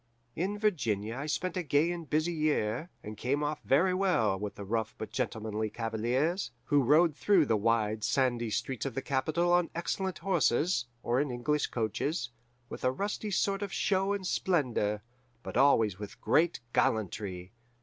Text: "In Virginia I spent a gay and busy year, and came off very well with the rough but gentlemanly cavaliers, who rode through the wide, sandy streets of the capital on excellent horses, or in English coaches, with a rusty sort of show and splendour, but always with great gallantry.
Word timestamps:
"In 0.35 0.57
Virginia 0.57 1.15
I 1.15 1.27
spent 1.27 1.55
a 1.55 1.61
gay 1.61 1.91
and 1.91 2.09
busy 2.09 2.33
year, 2.33 2.89
and 3.03 3.15
came 3.15 3.43
off 3.43 3.61
very 3.63 3.93
well 3.93 4.39
with 4.39 4.55
the 4.55 4.65
rough 4.65 4.95
but 4.97 5.11
gentlemanly 5.11 5.69
cavaliers, 5.69 6.49
who 6.63 6.81
rode 6.81 7.15
through 7.15 7.45
the 7.45 7.55
wide, 7.55 8.03
sandy 8.03 8.49
streets 8.49 8.87
of 8.87 8.95
the 8.95 9.03
capital 9.03 9.53
on 9.53 9.69
excellent 9.75 10.17
horses, 10.17 10.85
or 11.03 11.21
in 11.21 11.29
English 11.29 11.67
coaches, 11.67 12.31
with 12.67 12.83
a 12.83 12.89
rusty 12.91 13.29
sort 13.29 13.61
of 13.61 13.71
show 13.71 14.11
and 14.11 14.25
splendour, 14.25 15.03
but 15.43 15.55
always 15.55 15.99
with 15.99 16.19
great 16.19 16.61
gallantry. 16.73 17.51